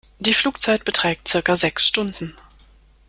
[0.17, 2.33] Die Flugzeit beträgt circa sechs Stunden.